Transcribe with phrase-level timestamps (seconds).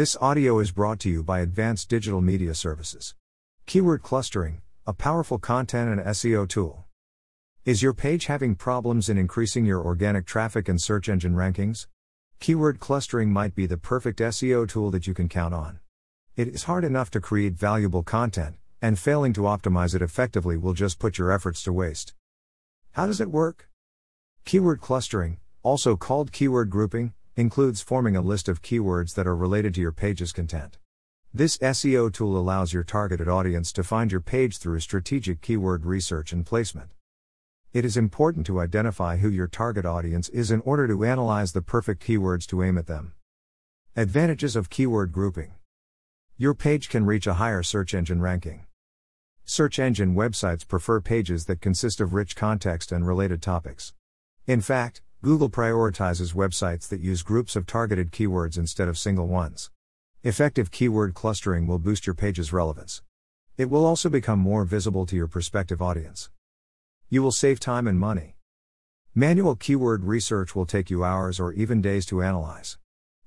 [0.00, 3.14] This audio is brought to you by Advanced Digital Media Services.
[3.66, 6.86] Keyword clustering, a powerful content and SEO tool.
[7.66, 11.86] Is your page having problems in increasing your organic traffic and search engine rankings?
[12.38, 15.80] Keyword clustering might be the perfect SEO tool that you can count on.
[16.34, 20.72] It is hard enough to create valuable content, and failing to optimize it effectively will
[20.72, 22.14] just put your efforts to waste.
[22.92, 23.68] How does it work?
[24.46, 29.72] Keyword clustering, also called keyword grouping, includes forming a list of keywords that are related
[29.74, 30.76] to your page's content.
[31.32, 36.34] This SEO tool allows your targeted audience to find your page through strategic keyword research
[36.34, 36.90] and placement.
[37.72, 41.62] It is important to identify who your target audience is in order to analyze the
[41.62, 43.14] perfect keywords to aim at them.
[43.96, 45.54] Advantages of keyword grouping
[46.36, 48.66] Your page can reach a higher search engine ranking.
[49.46, 53.94] Search engine websites prefer pages that consist of rich context and related topics.
[54.46, 59.70] In fact, Google prioritizes websites that use groups of targeted keywords instead of single ones.
[60.22, 63.02] Effective keyword clustering will boost your page's relevance.
[63.58, 66.30] It will also become more visible to your prospective audience.
[67.10, 68.36] You will save time and money.
[69.14, 72.78] Manual keyword research will take you hours or even days to analyze.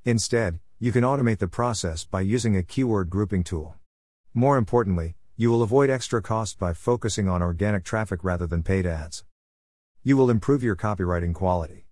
[0.03, 3.75] Instead, you can automate the process by using a keyword grouping tool.
[4.33, 8.87] More importantly, you will avoid extra cost by focusing on organic traffic rather than paid
[8.87, 9.23] ads.
[10.01, 11.82] You will improve your copywriting quality.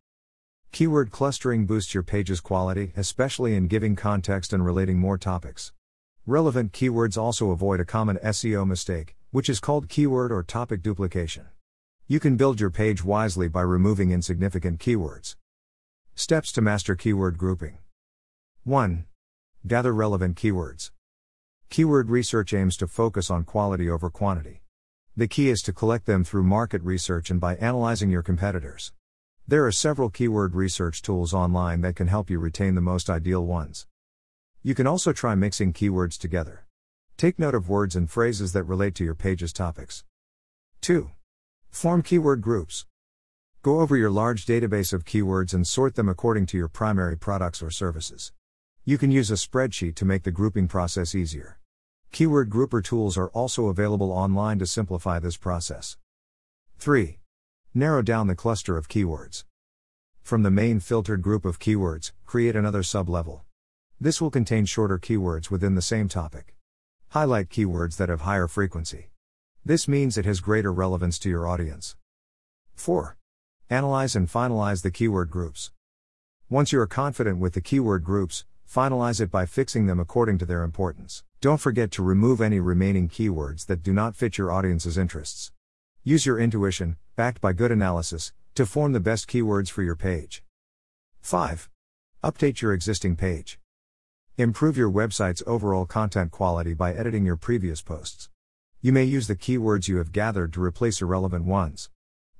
[0.73, 5.73] Keyword clustering boosts your page's quality, especially in giving context and relating more topics.
[6.25, 11.47] Relevant keywords also avoid a common SEO mistake, which is called keyword or topic duplication.
[12.08, 15.36] You can build your page wisely by removing insignificant keywords.
[16.16, 17.80] Steps to master keyword grouping
[18.64, 19.03] 1.
[19.67, 20.92] Gather relevant keywords.
[21.69, 24.61] Keyword research aims to focus on quality over quantity.
[25.17, 28.94] The key is to collect them through market research and by analyzing your competitors.
[29.47, 33.45] There are several keyword research tools online that can help you retain the most ideal
[33.45, 33.88] ones.
[34.64, 36.66] You can also try mixing keywords together.
[37.17, 40.03] Take note of words and phrases that relate to your page's topics.
[40.81, 41.11] 2.
[41.70, 42.86] Form keyword groups.
[43.61, 47.61] Go over your large database of keywords and sort them according to your primary products
[47.61, 48.32] or services.
[48.86, 51.60] You can use a spreadsheet to make the grouping process easier.
[52.11, 55.98] Keyword grouper tools are also available online to simplify this process.
[56.80, 57.20] 3.
[57.73, 59.45] Narrow down the cluster of keywords.
[60.21, 63.43] From the main filtered group of keywords, create another sublevel.
[63.98, 66.54] This will contain shorter keywords within the same topic.
[67.11, 69.11] Highlight keywords that have higher frequency.
[69.64, 71.95] This means it has greater relevance to your audience.
[72.76, 73.15] 4.
[73.70, 75.71] Analyze and finalize the keyword groups.
[76.49, 80.45] Once you are confident with the keyword groups, finalize it by fixing them according to
[80.45, 81.23] their importance.
[81.39, 85.54] Don't forget to remove any remaining keywords that do not fit your audience's interests.
[86.04, 90.44] Use your intuition, backed by good analysis, to form the best keywords for your page.
[91.22, 91.70] 5.
[92.23, 93.60] Update your existing page.
[94.38, 98.30] Improve your website's overall content quality by editing your previous posts.
[98.82, 101.89] You may use the keywords you have gathered to replace irrelevant ones.